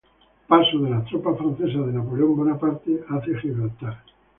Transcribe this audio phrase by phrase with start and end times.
[0.47, 3.99] Paso de las tropas francesas de Napoleón Bonaparte hacia Gibraltar.